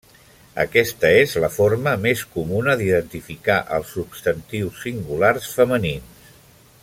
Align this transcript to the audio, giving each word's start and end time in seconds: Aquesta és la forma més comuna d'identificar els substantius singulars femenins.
Aquesta 0.61 1.11
és 1.17 1.35
la 1.43 1.49
forma 1.57 1.93
més 2.07 2.23
comuna 2.37 2.75
d'identificar 2.81 3.59
els 3.77 3.93
substantius 3.99 4.83
singulars 4.87 5.55
femenins. 5.61 6.33